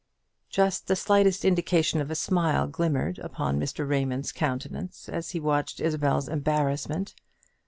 [0.49, 3.87] Just the slightest indication of a smile glimmered upon Mr.
[3.87, 7.13] Raymond's countenance as he watched Isabel's embarrassment.